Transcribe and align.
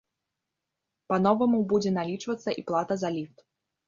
Па-новаму 1.11 1.59
будзе 1.73 1.91
налічвацца 1.97 2.49
і 2.63 2.65
плата 2.73 2.97
за 3.03 3.09
ліфт. 3.17 3.45